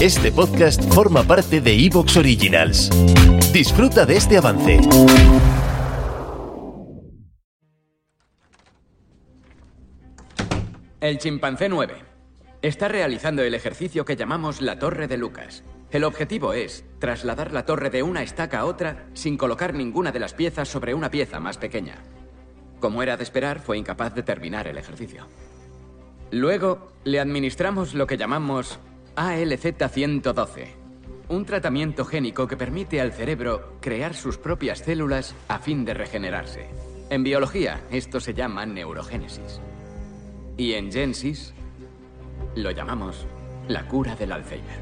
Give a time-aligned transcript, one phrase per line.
[0.00, 2.90] Este podcast forma parte de Evox Originals.
[3.52, 4.80] Disfruta de este avance.
[11.00, 11.94] El chimpancé 9
[12.62, 15.62] está realizando el ejercicio que llamamos la torre de Lucas.
[15.90, 20.18] El objetivo es trasladar la torre de una estaca a otra sin colocar ninguna de
[20.18, 21.96] las piezas sobre una pieza más pequeña.
[22.80, 25.26] Como era de esperar, fue incapaz de terminar el ejercicio.
[26.30, 28.78] Luego, le administramos lo que llamamos
[29.16, 30.66] ALZ-112,
[31.28, 36.68] un tratamiento génico que permite al cerebro crear sus propias células a fin de regenerarse.
[37.10, 39.60] En biología, esto se llama neurogénesis.
[40.56, 41.54] Y en Gensis,
[42.56, 43.26] lo llamamos
[43.68, 44.80] la cura del Alzheimer.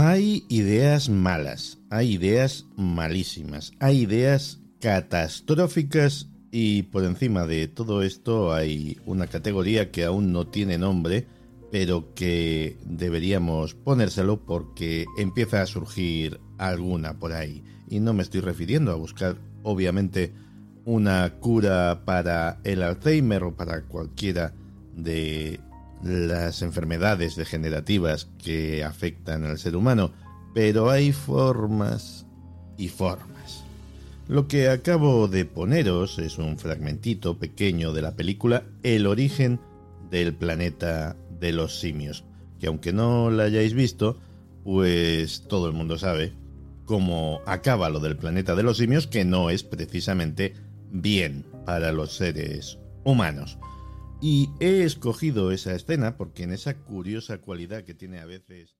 [0.00, 8.52] Hay ideas malas, hay ideas malísimas, hay ideas catastróficas y por encima de todo esto
[8.52, 11.26] hay una categoría que aún no tiene nombre,
[11.72, 17.64] pero que deberíamos ponérselo porque empieza a surgir alguna por ahí.
[17.90, 20.32] Y no me estoy refiriendo a buscar, obviamente,
[20.84, 24.54] una cura para el Alzheimer o para cualquiera
[24.94, 25.58] de
[26.02, 30.12] las enfermedades degenerativas que afectan al ser humano,
[30.54, 32.26] pero hay formas
[32.76, 33.64] y formas.
[34.28, 39.58] Lo que acabo de poneros es un fragmentito pequeño de la película El origen
[40.10, 42.24] del planeta de los simios,
[42.60, 44.18] que aunque no la hayáis visto,
[44.64, 46.32] pues todo el mundo sabe
[46.84, 50.54] cómo acaba lo del planeta de los simios, que no es precisamente
[50.90, 53.58] bien para los seres humanos.
[54.20, 58.76] Y he escogido esa escena porque en esa curiosa cualidad que tiene a veces...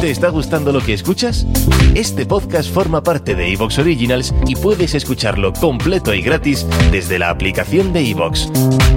[0.00, 1.46] ¿Te está gustando lo que escuchas?
[1.94, 7.30] Este podcast forma parte de Evox Originals y puedes escucharlo completo y gratis desde la
[7.30, 8.50] aplicación de Evox.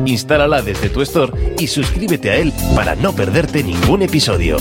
[0.06, 4.57] Instálala desde tu store y suscríbete a él para no perderte ningún episodio.